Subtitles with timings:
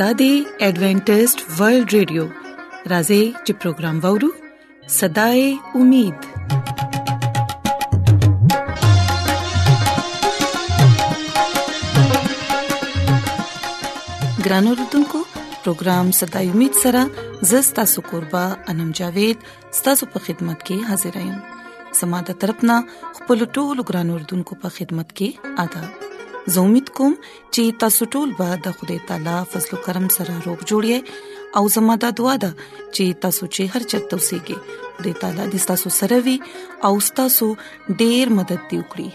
[0.00, 0.28] دا دی
[0.64, 2.24] ایڈونٹسٹ ورلد ریڈیو
[2.90, 4.28] راځي چې پروگرام وورو
[4.94, 5.44] صداي
[5.80, 6.26] امید
[14.46, 15.22] ګرانو رتونکو
[15.64, 17.06] پروگرام صداي امید سره
[17.52, 19.50] زستا سو قربا انم جاوید
[19.80, 21.36] ستاسو په خدمت کې حاضرایم
[22.02, 22.80] سماده ترپنه
[23.20, 26.02] خپل ټولو ګرانو رتونکو په خدمت کې آداب
[26.54, 27.14] زه امید کوم
[27.54, 30.98] چې تاسو ټول به د خدای تعالی فضل او کرم سره روغ جوړی
[31.60, 32.50] او زموږ د دعا د
[32.94, 36.34] چې تاسو چې هر چاته اوسئ کې د تعالی د تاسو سره وي
[36.88, 37.48] او تاسو
[38.02, 39.08] ډیر مدد دی وکړي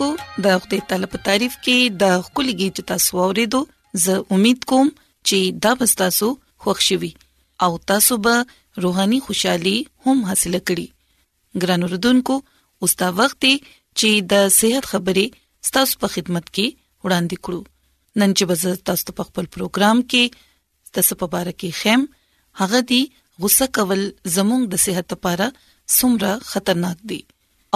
[0.00, 3.60] اوریدونکو د وخت طلب تعریف کې د خولګي چتا سووریدو
[4.04, 6.28] زه امید کوم چې دا بستاسو
[6.66, 7.10] خوشحالي
[7.66, 8.34] او تاسو به
[8.84, 9.74] روحاني خوشحالي
[10.06, 10.88] هم حاصل کړئ
[11.64, 12.34] ګران اوریدونکو
[12.82, 13.38] اوس دا وخت
[13.98, 15.26] چې د صحت خبرې
[15.70, 16.66] ستاسو په خدمت کې
[17.04, 17.60] وړاندې کړو
[18.22, 22.08] نن چې بز تاسو په خپل پروګرام کې تاسو په اړه کې خیم
[22.60, 23.02] هغه دی
[23.44, 24.02] غوسه کول
[24.34, 25.46] زموږ د صحت لپاره
[25.98, 27.20] سمره خطرناک دی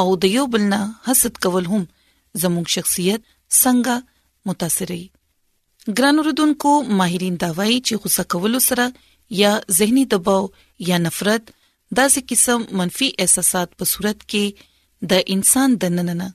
[0.02, 1.84] او د یو بل نه حسد کول هم
[2.42, 3.20] زموږ شخصیت
[3.62, 3.94] څنګه
[4.48, 5.02] متاثرې
[5.98, 8.86] ګران وروډونکو ماهرین دا وایي چې غوسه کول سره
[9.42, 10.42] یا زهنی دباو
[10.90, 11.44] یا نفرت
[11.98, 14.44] داسې قسم منفي احساسات په صورت کې
[15.12, 16.28] د انسان د نننه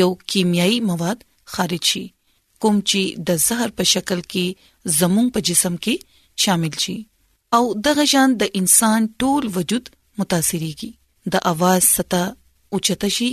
[0.00, 1.18] یو کیمیایي مواد
[1.54, 2.04] خارج شي
[2.64, 3.00] کوم چې
[3.30, 4.46] د زهر په شکل کې
[5.00, 5.94] زموږ په جسم کې
[6.44, 6.98] شامل شي
[7.56, 9.84] او دغه جان د انسان ټول وجود
[10.20, 10.90] متاثرېږي
[11.34, 12.22] د اواز ستا
[12.72, 13.30] اوچته شي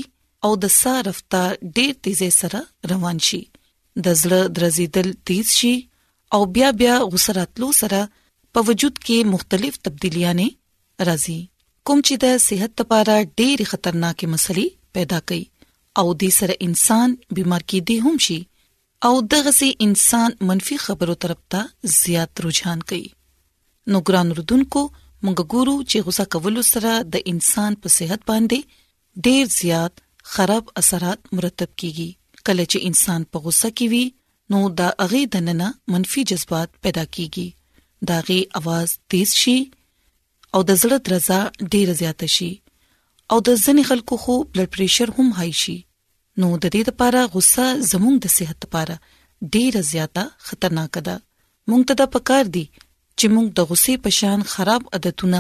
[0.48, 1.42] او د صرف ته
[1.78, 2.60] ډېر تیزه سره
[2.92, 3.40] روان شي
[4.08, 5.74] د زړه درزیدل تیز شي
[6.38, 8.00] او بیا بیا غسراتلو سره
[8.58, 10.36] په وجود کې مختلف تبدیلیاں
[11.08, 11.38] راځي
[11.90, 15.44] کوم چې د صحت لپاره ډېری خطرناکې مسلې پیدا کوي
[16.02, 18.40] او د سره انسان بیمار کېدی هم شي
[19.10, 21.64] او دغه سي انسان منفي خبرو طرف ته
[22.00, 23.06] زیات رجحان کوي
[23.92, 24.84] نو ګران رودونکو
[25.26, 28.70] موږ ګورو چې غوسه کول سره د انسان په صحت باندې
[29.26, 29.94] ډېر زیات
[30.34, 32.10] خراب اثرات مرتب کیږي
[32.46, 34.06] کله چې انسان په غوسه کې وي
[34.54, 37.48] نو دا هغه دننه منفي جذبات پیدا کیږي
[38.12, 39.58] دا غي आवाज تیز شي
[40.54, 41.40] او د زړه درزا
[41.74, 42.50] ډیره زیاته شي
[43.32, 45.78] او د ځنې خلکو خو بلډ پريشر هم هاي شي
[46.44, 48.96] نو د دې لپاره غوسه زموږ د صحت لپاره
[49.58, 51.16] ډیره زیاته خطرناک ده
[51.70, 52.66] مونږ ته دا پکار دي
[53.18, 55.40] چې مونږ د غوسې په شان خراب عادتونه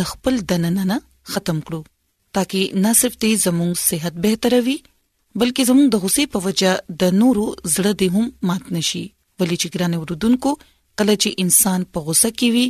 [0.00, 0.96] د خپل دننه
[1.34, 1.82] ختم کړو
[2.36, 4.72] ترڅو نه صرف دې زموږ صحت بهتر وي
[5.42, 6.72] بلکې زموږ د غوسې په وجه
[7.02, 7.44] د نورو
[7.74, 9.02] زړه دې هم مات نشي
[9.40, 10.52] ولې چې ګرانه وردونکو
[10.98, 12.66] کله چې انسان په غوسه کې وي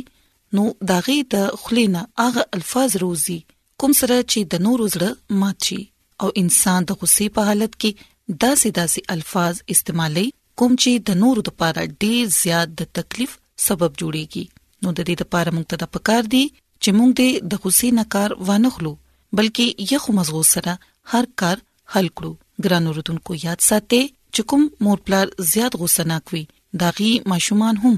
[0.59, 3.37] نو داغه د خلینا هغه الفاظ روزي
[3.83, 5.11] کوم سره چې د نورو زړه
[5.41, 5.79] مات شي
[6.25, 10.27] او انسان د غوسې په حالت کې داسې داسې الفاظ استعمالي
[10.61, 13.35] کوم چې د نورو لپاره ډیر زیات د تکلیف
[13.67, 14.45] سبب جوړيږي
[14.83, 16.43] نو د دې لپاره موږ ته د پکار دی
[16.83, 18.95] چې موږ د غوسې نه کار وانه خلو
[19.35, 20.73] بلکې یو مزغو سره
[21.13, 21.57] هر کار
[21.95, 22.31] حل کړو
[22.67, 24.01] ګران اوردونکو یاد ساتئ
[24.35, 26.43] چې کوم مور پلار زیات غوسه نه کوي
[26.83, 27.95] داغي ماشومان هم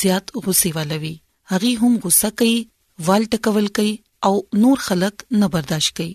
[0.00, 1.14] زیات غوسه والوي
[1.54, 2.54] هغه هم غوسه کوي
[3.08, 3.94] وال ټکول کوي
[4.30, 4.34] او
[4.66, 6.10] نور خلک نه برداشت کوي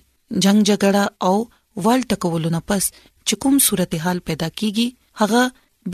[0.46, 1.36] جنگ جګړه او
[1.88, 2.84] وال ټکول نه پس
[3.28, 4.88] چې کوم صورتحال پیدا کیږي
[5.24, 5.42] هغه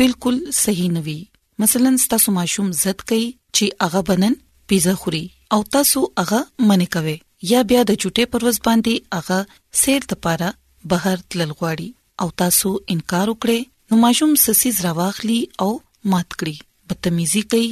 [0.03, 1.17] بالکل صحیح نه وي
[1.63, 4.37] مثلا ستاسو ماشوم زد کوي چې هغه بنن
[4.71, 5.23] پیزا خوري
[5.57, 9.39] او تاسو هغه منې کوئ یا بیا د چټې پرواز باندې هغه
[9.81, 10.49] سیر د پاره
[10.93, 11.89] بهر تلل غواړي
[12.25, 13.59] او تاسو انکار وکړي
[13.93, 15.37] نو ماشوم سسیز راواخلي
[15.67, 15.69] او
[16.15, 16.55] مات کړي
[16.91, 17.71] بدتمیزي کوي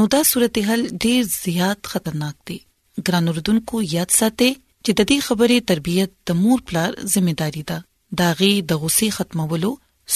[0.00, 2.58] نو دا صورتحال ډیر زیات خطرناک دی
[3.06, 4.52] ګران اردوونکو یاد ساتئ
[4.84, 7.78] چې د دې خبرې تربيت د مور پلار ځمېداري ده
[8.24, 9.70] داغي د دا غصې ختمولو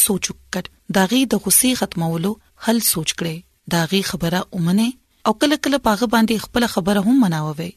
[0.04, 0.62] سوچ وکړ
[0.98, 2.32] داغي د دا غصې ختمولو
[2.66, 3.36] حل سوچ کړي
[3.74, 4.86] داغي خبره اومنه
[5.30, 7.72] او کله کله پاغه باندې خپل خبره هم مناووي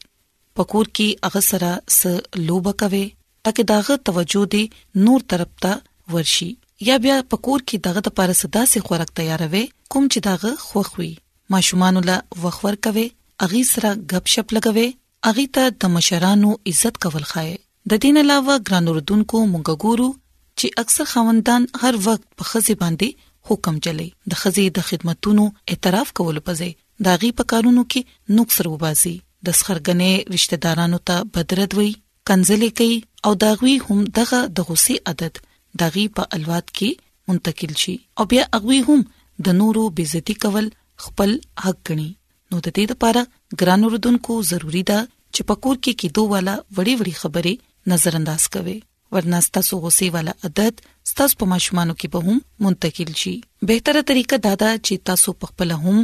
[0.60, 1.68] پکور کې هغه سره
[1.98, 3.02] س لوبه کوي
[3.48, 4.62] ترکه داغه توجه دي
[5.06, 5.78] نور طرف ته
[6.14, 6.48] ورشي
[6.88, 9.62] یا بیا پکور کې دغه د پاره صدا سي خوراک تیاروي
[9.94, 11.10] کوم چې داغه خوخوي
[11.56, 13.06] ماشومان له وخور کوي
[13.48, 14.86] اغي سره غپ شپ لګوي
[15.32, 17.52] اغي ته د مشرانو عزت کول خای
[17.94, 23.30] د دین علاوه ګران اردوونکو مونږ ګورو چې اکثر خوندان هر وخت په خزي باندې
[23.50, 26.72] حکم چلی د خزي د خدماتونو اعتراف کول پځي
[27.10, 29.14] داغي په کارونو کې نقص روباسي
[29.46, 31.88] د سخرګنې رشتہ دارانو ته بدردوي
[32.28, 32.98] کنځلې کوي
[33.28, 35.34] او داغوي هم دغه د غوسي عادت
[35.82, 36.90] داغي په الواد کې
[37.32, 39.00] منتقل شي او بیا اغوي هم
[39.48, 40.66] د نورو بیزتی کول
[41.06, 41.30] خپل
[41.64, 42.06] حق غني
[42.50, 43.22] نو د دې لپاره
[43.64, 44.98] ګران وردونکو ضروری ده
[45.34, 47.54] چې پکور کې کېدو والا وړي وړي خبرې
[47.94, 48.78] نظر انداز کوي
[49.14, 53.34] ورنه ستاسو غوسي والا عادت ستاسو په ماشومانو کې به هم منتقل شي
[53.72, 55.96] بهتره طریقه دا ده چې تاسو په خپل هم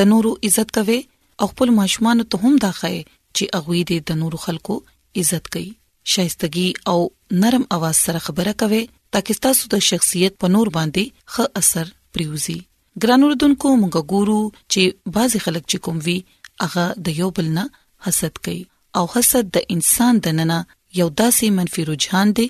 [0.00, 0.98] د نورو عزت کوئ
[1.40, 4.74] او خپل ماشومان ته هم دا خای چې اغوی دې د نور خلکو
[5.20, 5.68] عزت کړي
[6.12, 6.98] شایستګي او
[7.44, 8.82] نرم اواز سره خبره کوي
[9.16, 12.56] ترڅو تاسو د شخصیت په نور باندې ښه اثر پریوزي
[13.04, 14.40] ګرانو ردوونکو موږ ګورو
[14.72, 16.16] چې بعضی خلک چې کوم وی
[16.64, 17.64] هغه د یو بل نه
[18.06, 18.62] حسد کوي
[19.00, 20.58] او حسد د انسان دننه
[21.00, 22.48] یو داسې منفي رجحان دی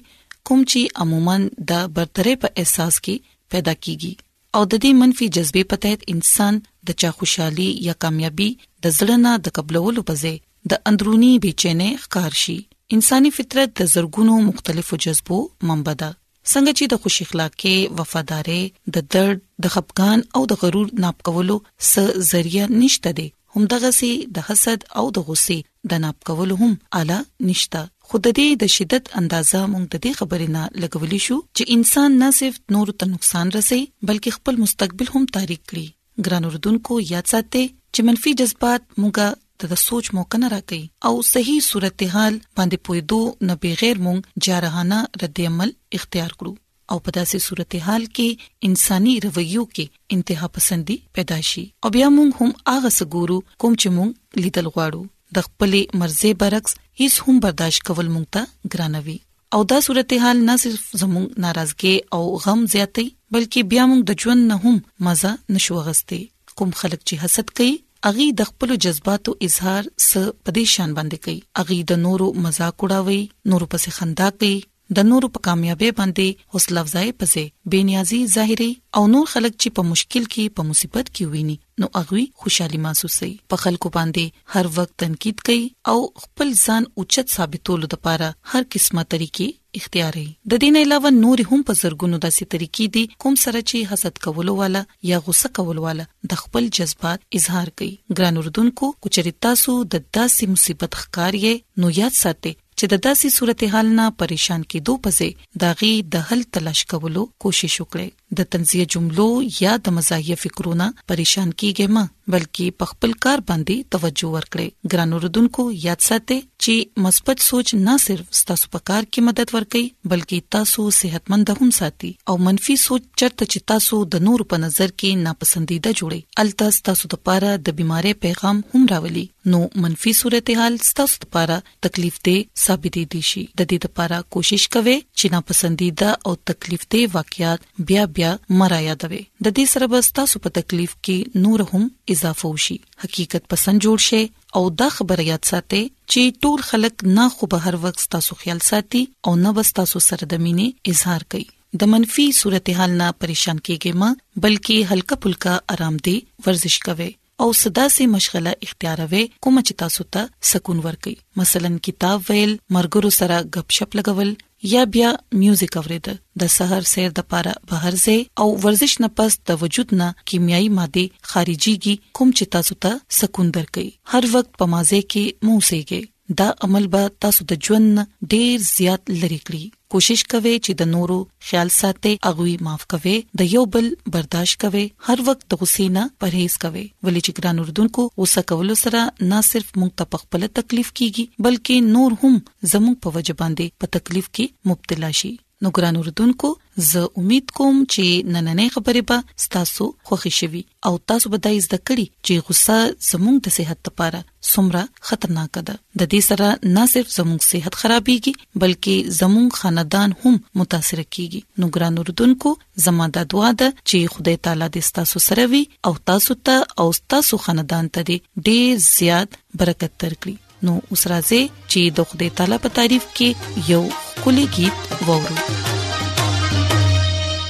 [0.48, 1.36] کوم چې عموما
[1.72, 4.24] د برتري په احساس کې پیدا کیږي
[4.58, 6.60] او د دې منفي جذبې په تحت انسان
[6.90, 8.46] د چا خوشحالي یا کامیابی
[8.86, 10.34] د ځلنا د قبلولو په ځای
[10.72, 12.56] د اندرونی بیچینه ښکار شي
[12.96, 15.38] انساني فطرت د زرګونو مختلفو جذبو
[15.70, 16.10] منبع ده
[16.52, 18.60] څنګه چې د خوش اخلاقې وفادارې
[18.96, 21.56] د درد د خپګان او د غرور ناپ کولو
[21.88, 23.24] س ذریعہ نشته دي
[23.56, 27.18] همدغه سي د حسد او د غصې د ناپ کولو هم اعلی
[27.50, 27.80] نشته
[28.12, 32.30] خود دې د شدت اندازا مونږ د دې خبرې نه لګولې شو چې انسان نه
[32.40, 37.64] صرف نور ته نقصان رسي بلکې خپل مستقبل هم تاریک کړي ګران اردوونکو یاد ساتئ
[37.94, 39.26] چې منفي جذبات مونږه
[39.72, 45.36] د سوچ موقع نه راکړي او صحیح صورتحال باندې پویدو نه بغیر مونږ جارحانه رد
[45.50, 46.52] عمل اختیار کړو
[46.94, 48.28] او په داسې صورتحال کې
[48.68, 49.84] انساني رویو کې
[50.18, 54.10] انتها پسندي پیدا شي او بیا مونږ هم هغه سګورو کوم چې مونږ
[54.46, 55.02] لیدل غواړو
[55.38, 58.42] د خپلې مرزي برعکس هیڅ هم برداشت کول مونږ ته
[58.76, 59.18] ګرانوي
[59.56, 64.42] او دا صورتحال نه صرف زموږ ناراضګي او غم زیاتې بلکې بیا موږ د ژوند
[64.50, 64.76] نه هم
[65.10, 66.20] مزه نشو غستې
[66.58, 67.72] کوم خلک چې حسد کوي
[68.10, 73.18] اغي د خپل جذباتو اظهار س پدې شان باندې کوي اغي د نورو مزاق وډاوي
[73.52, 74.56] نورو پسې خندا کوي
[74.96, 78.66] د نورو په کامیابی باندې حوصله افزای پزې بنیازي ظاهري
[78.98, 83.30] او نور خلک چې په مشکل کې په مصیبت کې ویني نو هغه خوشحالي محسوسي
[83.54, 89.04] په خلکو باندې هر وخت تنقید کوي او خپل ځان اوچت ثابتولو لپاره هر قسمه
[89.14, 90.22] طریقې اختیاري
[90.54, 94.54] د دین علاوه نور هم په زرګونو داسې طریقې دي کوم سره چې حسد کولو
[94.60, 99.76] والا یا غوسه کولو والا د خپل جذبات اظهار کوي ګران اردوونکو کو چریتا سو
[99.96, 105.28] د داسې مصیبت ښکاریه نو یاد ساتئ چې د داسې صورتحال نه پریشان کېدو پځې
[105.62, 109.28] داغي د حل تلاش کولو کوشش وکړي د تنزیه جملو
[109.60, 112.04] یا د مزاحیه فکرونو پریشان کیږئ ما
[112.34, 117.92] بلکې په خپل کار باندې توجه ورکړئ ګران اوردونکو یاد ساتئ چې مثبت سوچ نه
[118.04, 123.06] صرف ستاسو په کار کې مدد ورکړي بلکې تاسو صحتمند هم ساتي او منفي سوچ
[123.06, 127.78] چرته چې تاسو د نور په نظر کې ناپسندیده جوړي الته تاسو د پاره د
[127.82, 133.70] بيمارۍ پیغام هم راولي نو منفي صورتحال ستاسو لپاره تکلیف دې ثابت دي شي د
[133.70, 138.28] دې لپاره کوشش کوئ چې ناپسندیده او تکلیف دې واقعیات بیا بیا
[138.60, 141.82] مرا یادوي د دې سره به تاسو په تکلیف کې نور هم
[142.14, 144.20] اضافه وشي حقیقت پسند جوړ شي
[144.60, 145.82] او دا خبره یاد ساتئ
[146.12, 150.04] چې ټول خلک نه خو به هر وخت تاسو خیال ساتي او نه بس تاسو
[150.08, 151.46] سردمینه اظهار کوي
[151.82, 157.52] د منفي صورتحال نه پریشان کیږئ ما بلکې هلکا پلکا آرام دې ورزش کوئ او
[157.52, 163.36] صدا سي مشغله اختیاروي کوم چې تاسو ته سکون ورکړي مثلا کتاب ویل مرګرو سره
[163.56, 164.30] غپ شپ لګول
[164.72, 169.32] یا بیا میوزیک اوریدل د سحر سیر د پاره بهر ځای او ورزش نه پس
[169.52, 174.64] د وجود نه کیمیاي ماده خارجيږي کوم چې تاسو ته سکون درکړي هر وخت په
[174.76, 176.02] مازه کې مو سيږي
[176.38, 177.98] دا عمل به تاسو د ژوند
[178.34, 179.64] ډیر زیات لری کړی
[179.94, 181.18] کوشش کوئ چې د نورو
[181.50, 183.86] خیال ساتئ اغوي معاف کوئ د یو بل
[184.18, 188.74] برداشت کوئ هر وخت د غصې نه پرهیز کوئ ولې چې ګران اردوونکو غصه کول
[188.84, 192.34] سره نه صرف موږ ته خپل تکلیف کیږي بلکې نور هم
[192.72, 195.32] زموږ په وجه باندې په تکلیف کې مبتلا شي
[195.64, 196.48] نو ګران اوردونکو
[196.88, 200.60] زه امید کوم چې نننې خبرې به ستاسو خوښی شوي
[200.90, 202.76] او تاسو به د زده کړې چې غوسه
[203.10, 204.20] زموږ د صحت لپاره
[204.52, 208.32] څومره خطرناک ده د دې سره نه صرف زموږ صحت خرابېږي
[208.64, 212.50] بلکې زموږ خاندان هم متاثر کیږي نو ګران اوردونکو
[212.84, 216.88] زموږ د دعا ده چې خدای تعالی دې تاسو سره وي او تاسو ته او
[217.16, 218.10] تاسو خاندان ته
[218.46, 219.30] ډېر زیات
[219.62, 220.34] برکت ورکړي
[220.64, 223.28] نو اوس راځي چې د خدای تعالی په تعریف کې
[223.72, 223.82] یو
[224.24, 225.36] کلی गीत وورو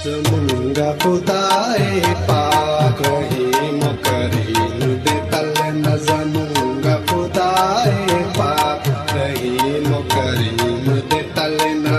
[0.05, 1.85] زمونږه خدای
[2.31, 5.49] پاک رحیم کریم دې تل
[5.85, 7.95] نه زمونږه خدای
[8.37, 8.83] پاک
[9.15, 11.99] رحیم کریم دې تل نه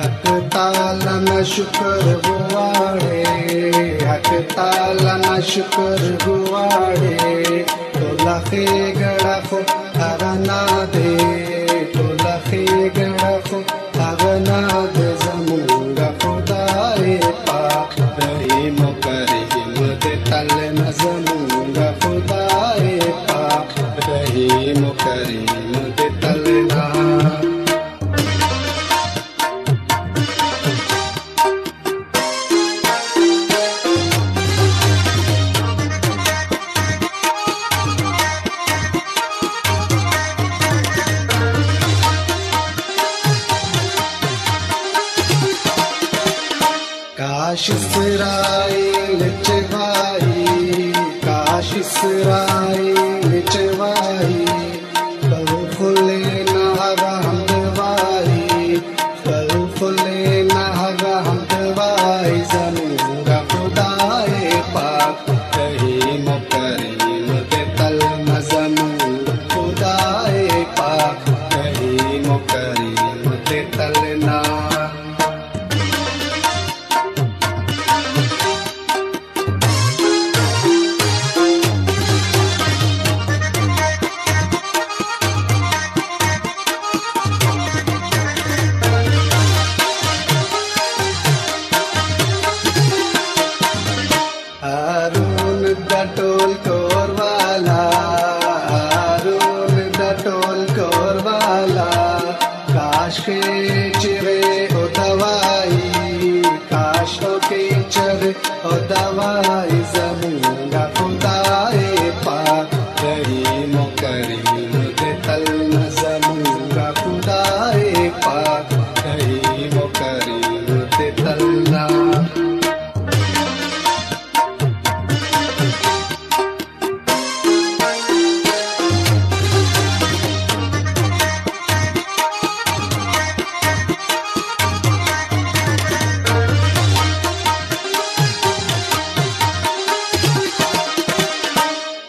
[0.00, 0.24] حق
[0.56, 3.30] تعالی نه شکر غواړې
[4.10, 7.38] حق تعالی نه شکر غواړې
[7.94, 8.68] ټول خې
[9.00, 9.58] ګړه خو
[10.44, 10.60] ګنا
[10.92, 11.08] دې
[11.92, 12.62] ټول خې
[12.96, 13.58] ګنا خو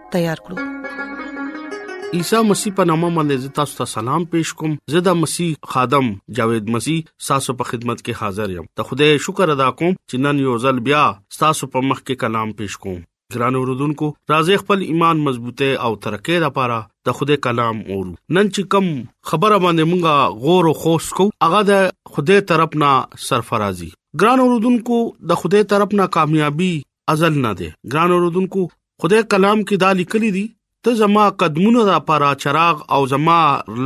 [0.15, 0.69] تیار کړو
[2.19, 6.97] عیسی مسیح په نامه باندې تاسو ته سلام پېښ کوم زدا مسیح خادم جاوید مسیح
[7.27, 10.81] تاسو په خدمت کې حاضر یم ته خدای شکر ادا کوم چې نن یو ځل
[10.89, 11.03] بیا
[11.43, 12.97] تاسو په مخ کې کلام پېښ کوم
[13.35, 18.69] ګران اوردونکو راځي خپل ایمان مضبوطه او ترقې لپاره د خوده کلام اورو نن چې
[18.75, 18.91] کم
[19.31, 22.91] خبره باندې مونږه غور او خوش کو هغه د خوده طرف نه
[23.29, 23.89] سرفرازي
[24.23, 24.99] ګران اوردونکو
[25.33, 26.69] د خوده طرف نه کامیابی
[27.15, 28.67] ازل نه ده ګران اوردونکو
[29.01, 30.41] خدای کلام کې دا لیکلي دي
[30.87, 33.37] ته زما قدمونو د پاره چراغ او زما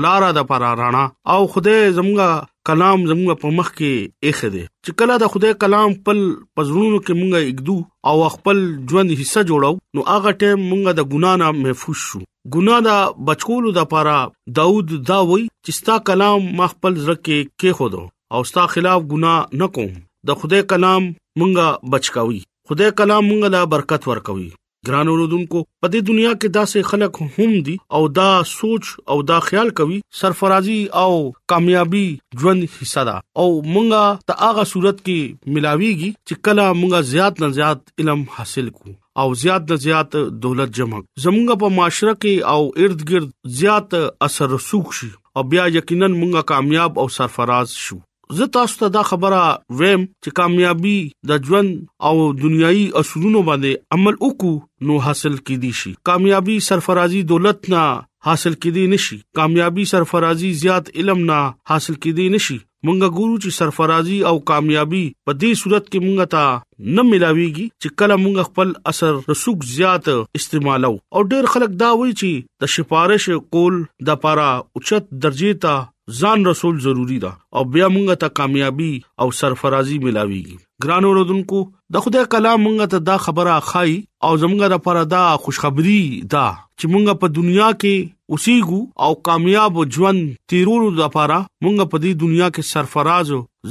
[0.06, 1.04] لارا د پاره رانا
[1.36, 2.34] او خدای زموږه
[2.70, 7.20] کلام زموږ په مخ کې اخ دې چې کله د خدای کلام پل پزړونو کې
[7.20, 7.78] مونږه اګدو
[8.12, 8.60] او خپل
[8.92, 12.22] ژوند حصہ جوړو نو هغه ټیم مونږه د ګنا نه محفوظ شو
[12.58, 12.98] ګنا دا
[13.32, 14.18] بچکول د پاره
[14.60, 18.04] داوود دا وای چې ستا کلام مخبل زکه کې خودو
[18.38, 19.96] او ستا خلاف ګنا نه کوم
[20.32, 22.42] د خدای کلام مونږه بچکاوي
[22.74, 24.52] خدای کلام مونږه لا برکت ورکوي
[24.88, 29.38] ګران اوردونکو په دې دنیا کې داسې خلک هم دي او دا سوچ او دا
[29.48, 31.10] خیال کوي سرفرازي او
[31.54, 32.04] کامیابی
[32.44, 37.52] ژوند حصہ ده او مونږه ته هغه صورت کې ملاويږي چې کله مونږه زیات نه
[37.60, 42.88] زیات علم حاصل کوو او زیات نه زیات دولت جمع زمونږ په معاشره کې او
[42.88, 43.30] ارد گرد
[43.62, 48.02] زیات اثر رسوخ شي او بیا یقینا مونږه کامیاب او سرفراز شو
[48.34, 49.42] زه تاسو ته دا خبره
[49.82, 50.96] ویم چې کامیابی
[51.32, 51.74] د ژوند
[52.10, 57.84] او دنیایي اصولونو باندې عمل وکړو نو حاصل کیدی شي کامیابی سرفرازي دولت نه
[58.30, 61.42] حاصل کیدی نشي کامیابی سرفرازي زیات علم نه
[61.74, 62.58] حاصل کیدی نشي
[62.88, 68.04] مونږه ګورو چې سرفرازي او کامیابی په دې صورت کې مونږه تا نه ملاويږي چې
[68.04, 70.10] کله مونږ خپل اثر رسوک زیات
[70.42, 75.82] استعمالو او ډېر خلک دا وایي چې د شفارش کول د پاره اوچت درجه ته
[76.22, 78.92] ځان رسول ضروری ده او بیا مونږ ته کامیابی
[79.24, 81.62] او سرفرازي ملاويږي ګران اوردونکو
[81.96, 83.96] د خدای کلام مونږ ته دا خبره اخای
[84.28, 86.02] او زمونږ لپاره دا خوشخبری
[86.36, 86.46] ده
[86.80, 90.22] چې مونږ په دنیا کې اوسېګو او کامیاب ژوند
[90.54, 93.28] تیرولو لپاره مونږ په دې دنیا کې سرفراز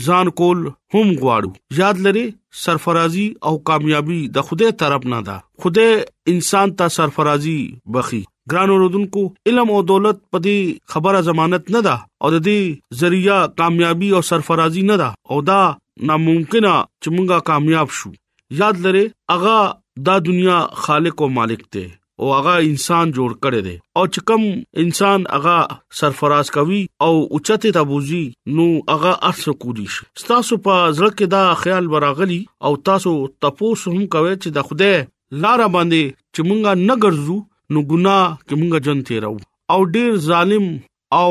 [0.07, 2.27] ځان کول هم غواړو یاد لري
[2.67, 5.93] سرفرازي او کامیابی د خدای طرف نه ده خدای
[6.35, 7.59] انسان ته سرفرازي
[7.97, 11.93] بخي ګران اوردونکو علم او دولت په دې خبره ضمانت نه ده
[12.25, 15.61] او د دې ذریعہ کامیابی او سرفرازي نه ده او دا
[16.11, 18.13] ناممکنه چې موږ کامیاب شو
[18.63, 19.05] یاد لره
[19.37, 19.57] اغا
[20.09, 21.85] دا دنیا خالق او مالک دی
[22.21, 24.45] او اغا انسان جوړ کړی دی او چې کوم
[24.85, 25.57] انسان اغا
[26.01, 28.23] سرفراز کوي او اوچته تبوزي
[28.59, 33.15] نو اغا ارسو کولی شي تاسو په ځل کې دا خیال وراغلی او تاسو
[33.47, 37.41] تپوس هم کوي چې د خوده لار باندې چې مونږه نه ګرځو
[37.73, 39.35] نو ګناه کې مونږه جن تیرو
[39.75, 40.65] او ډیر ظالم
[41.19, 41.31] او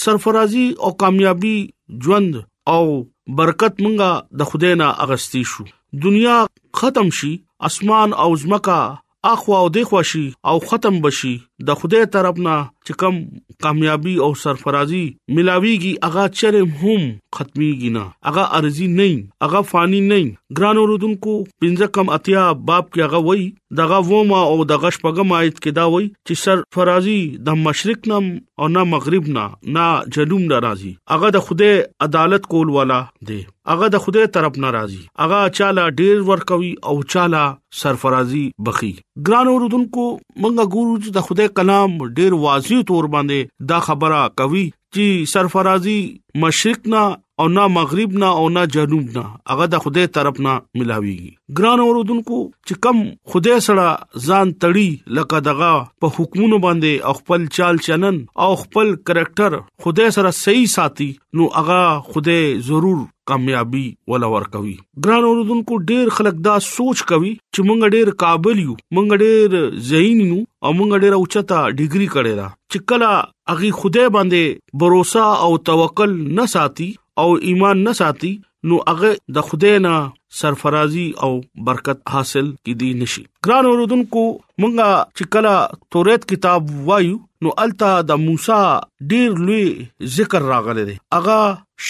[0.00, 1.56] سرفرازي او کامیابی
[2.06, 2.42] ژوند
[2.74, 2.80] او
[3.40, 5.64] برکت مونږه د خدای نه اغستی شو
[6.06, 6.38] دنیا
[6.78, 7.32] ختم شي
[7.66, 8.80] اسمان او زمکا
[9.32, 11.34] اخوا او دخوا شي او ختم بشي
[11.66, 12.56] د خدای طرفنا
[12.88, 13.18] چې کم
[13.66, 15.02] کامیابی او سرفرازي
[15.36, 19.06] ملاويږي اغا چرم هم ختميږي نه اغا ارزي نه
[19.48, 20.18] اغا فاني نه
[20.60, 22.42] ګران اوردونکو پنځه کم اتیا
[22.72, 23.46] باب کې اغا وای
[23.78, 27.16] دغه وما او دغه شپږم آیت کې دا وای چې سرفرازي
[27.48, 28.28] د مشرق نم
[28.64, 29.46] او نه مغرب نه
[29.78, 31.72] نه جنوب نه راځي اغا د خوده
[32.10, 33.00] عدالت کول والا
[33.32, 33.40] دی
[33.72, 37.42] اغا د خوده طرف نه راځي اغا چاله ډیر ور کوي او چاله
[37.82, 38.92] سرفرازي بخي
[39.28, 40.06] ګران اوردونکو
[40.44, 43.38] منګه ګورو چې د خوده کلام ډیر واضح واضح تور باندې
[43.70, 45.98] دا خبره کوي چې سرفرازي
[46.44, 47.02] مشرق نه
[47.42, 51.80] او نه مغرب نه او نه جنوب نه هغه د خدای طرف نه ملاويږي ګران
[51.84, 53.00] اوردونکو چې کم
[53.34, 53.86] خدای سره
[54.26, 54.84] ځان تړي
[55.18, 55.70] لکه دغه
[56.04, 61.08] په حکمونو باندې او خپل چال چلن او خپل کریکٹر خدای سره صحیح ساتي
[61.40, 61.80] نو هغه
[62.14, 63.82] خدای ضرور کامیابی
[64.14, 64.74] ولا ور کوي
[65.06, 70.20] ګران اوردونکو ډیر خلک دا سوچ کوي چې مونږ ډیر قابل یو مونږ ډیر ذہین
[70.26, 73.12] یو او مونږ ډیر اوچتا ډیګري کړی را چې کله
[73.56, 78.30] اغي خدای باندې باور او توکل نه ساتي او ایمان نه ساتي
[78.70, 79.94] نو هغه د خدای نه
[80.40, 81.30] سرفرازي او
[81.68, 84.24] برکت حاصل کیدی نشي ګران اوردونکو
[84.60, 85.54] مونږه چې کله
[85.96, 88.60] توریت کتاب وایو نو التا د موسی
[89.12, 89.68] ډیر لوی
[90.16, 91.38] ذکر راغلی دی اغا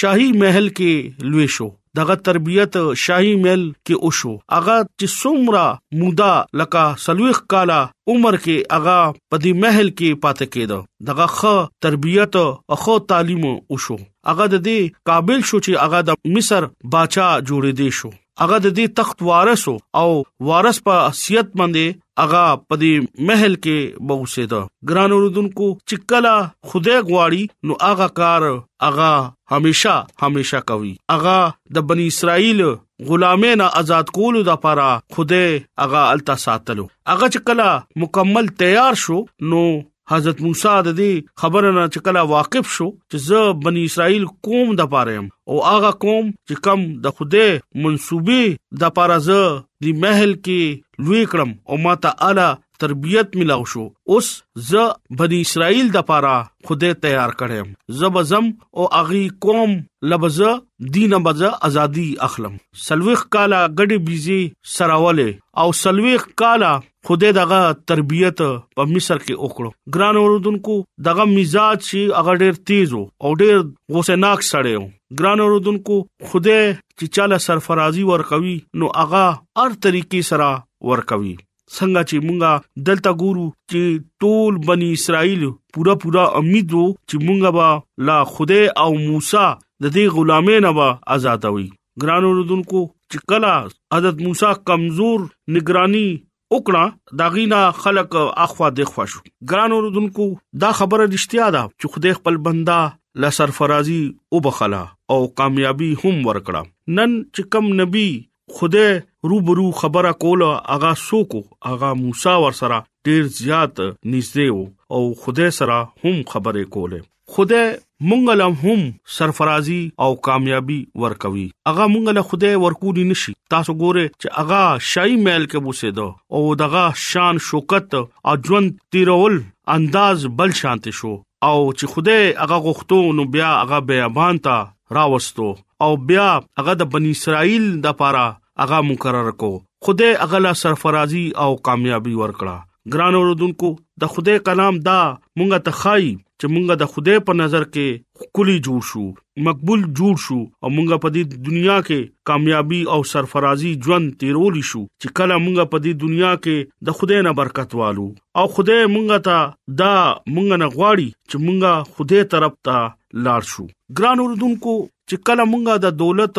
[0.02, 6.33] شاهي محل کې لوی شو دغه تربيت شاهي مل کې اوشو اغا چې څومره مودا
[6.62, 7.78] لکه سلويخ کالا
[8.14, 8.96] عمر کې اغا
[9.35, 11.54] پدی محل کې پاتې کېدو دغه خ
[11.87, 13.98] تربيت او خو تعلیم اوشو
[14.35, 18.12] اغا د دې قابل شو چې اغا د مصر بادشاہ جوړې دي شو
[18.46, 19.68] اغا د دې تخت وارث
[20.02, 20.09] او
[20.50, 22.90] وارث په حیثیت باندې اغا پدې
[23.29, 26.35] محل کې بوسه دا ګران اوردونکو چکلا
[26.72, 28.42] خدای غواړي نو اغا کار
[28.88, 29.11] اغا
[29.55, 29.96] هميشه
[30.27, 31.38] هميشه کوي اغا
[31.79, 32.61] د بني اسرائيل
[33.09, 35.42] غلامین آزاد کولو د پاره خوده
[35.87, 37.70] اغا التا ساتلو اغه چکلا
[38.05, 39.18] مکمل تیار شو
[39.55, 39.64] نو
[40.12, 41.12] حضرت موسی د دې
[41.42, 45.18] خبره نه چکلا واقف شو چې زه بنی اسرائیل قوم د پاره
[45.50, 47.46] او هغه قوم چې کم د خوده
[47.84, 48.42] منسوبي
[48.82, 49.40] د پاره زه
[49.86, 50.62] د محل کې
[51.06, 54.28] لوی کړم او ماته اعلی تربيت ملاو شو اوس
[54.68, 54.76] ز
[55.18, 56.32] بني اسرائيل د پاره
[56.70, 57.68] خوده تیار کړم
[58.00, 58.48] زبزم
[58.82, 59.74] او اغي قوم
[60.12, 60.54] لبزه
[60.96, 62.56] دینه بزه ازادي اخلم
[62.87, 64.38] سلويخ کالا غډي بيزي
[64.72, 66.72] سراواله او سلويخ کالا
[67.10, 67.60] خوده دغه
[67.92, 70.78] تربيت په مصر کې وکړو ګران اوردونکو
[71.10, 73.64] دغه مزاج شي هغه ډېر تیز او ډېر
[73.98, 74.90] غوسه ناک سړی و
[75.24, 76.00] ګران اوردونکو
[76.32, 80.54] خوده چې چاله سرفرازي ور کوي نو هغه هر طریقې سره
[80.92, 81.34] ور کوي
[81.72, 85.42] څنګه چې مونږه دلته ګورو چې ټول بني اسرائیل
[85.77, 87.68] پورا پورا امید وو چې مونږه با
[88.11, 89.44] لا خوده او موسی
[89.83, 91.66] د دې غلامینه با آزادوي
[92.03, 93.55] ګران اوردونکو چې کلا
[93.96, 95.27] حضرت موسی کمزور
[95.59, 96.07] نگرانی
[96.55, 98.14] وکړه داغینا خلق
[98.46, 100.27] اخوا د خوښ ګران اوردونکو
[100.66, 102.81] دا خبره رښتیا ده چې خدای خپل بندا
[103.22, 104.00] لسرفرازي
[104.37, 104.83] وبخلا
[105.16, 108.07] او کامیابی هم ورکړه نن چې کم نبی
[108.50, 114.64] خدای روبرو خبره کوله اغا سوکو اغا موسی ور سره ډیر زیات نږدې وو
[114.96, 117.00] او خدای سره هم خبرې کوله
[117.37, 117.64] خدای
[118.11, 118.83] مونږ له هم
[119.18, 125.16] سرفرازي او کامیابی ورکوي اغه مونږ له خدای ورکوډي نشي تاسو ګوره چې اغه شای
[125.28, 129.40] میل کې بوسه دو او دغه شان شوکت او ژوند تیرول
[129.78, 131.14] انداز بل شانت شو
[131.50, 134.59] او چې خدای اغه غختو نو بیا اغه بیابان تا
[134.96, 135.52] راوستو
[135.85, 136.27] او بیا
[136.59, 138.25] هغه د بنی اسرائیل د پاره
[138.61, 139.51] هغه مقرر کو
[139.88, 143.70] خوده هغه لا سرفرازي او کامیابی ورکړه ګران اوردونکو
[144.05, 148.88] د خوده کلام دا مونږه تخای چې مونږه د خوده په نظر کې کلی جوړ
[148.92, 149.05] شو
[149.49, 154.83] مقبول جوړ شو او مونږه په دې دنیا کې کامیابی او سرفرازي ژوند تیرول شو
[154.83, 158.09] چې کله مونږه په دې دنیا کې د خوده نه برکت والو
[158.42, 162.83] او خوده مونږه ته دا مونږ نه غواړي چې مونږه خوده طرف ته
[163.29, 163.68] لاړ شو
[164.01, 164.77] ګران اوردونکو
[165.08, 166.38] چې کله مونږه د دولت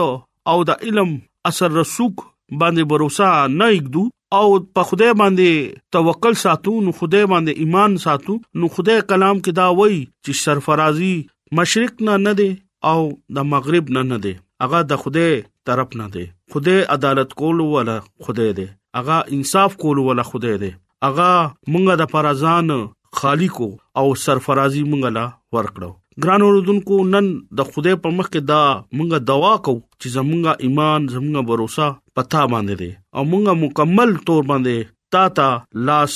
[0.54, 1.10] او د علم
[1.52, 2.24] اثر رسوک
[2.62, 4.04] باندې باور نه یګدو
[4.40, 4.46] او
[4.78, 9.68] په خدای باندې توکل ساتو نو خدای باندې ایمان ساتو نو خدای کلام کې دا
[9.82, 11.14] وایي چې سرفرازي
[11.60, 12.50] مشرق نه نه دی
[12.94, 13.00] او
[13.40, 14.34] د مغرب نه نه دی
[14.68, 15.36] اغه د خدای
[15.72, 16.26] طرف نه دی
[16.56, 17.98] خدای عدالت کول ولا
[18.30, 18.68] خدای دی
[19.04, 20.72] اغه انصاف کول ولا خدای دی
[21.10, 22.74] اغه مونږه د پرازان
[23.22, 23.62] خالق
[24.02, 25.26] او سرفرازي مونږه لا
[25.58, 25.92] ورکړو
[26.24, 27.26] ګران اوردونکو نن
[27.60, 28.60] د خدای په مخ کې دا
[29.00, 31.62] مونږه دوا کو چې زمونږه ایمان زمونږه باور
[32.20, 35.48] پتا باندې دي او مونږه مکمل تور باندې تا تا
[35.90, 36.16] لاس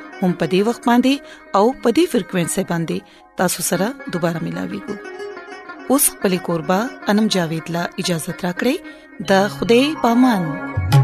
[0.21, 1.13] هم په دې وخت باندې
[1.57, 2.97] او په دې فریکوينسي باندې
[3.39, 4.93] تاسو سره دوپاره ملاوي کو
[5.93, 6.79] اوس خپل کوربه
[7.13, 8.75] انم جاوید لا اجازه ترا کړی
[9.29, 11.00] د خوده پامان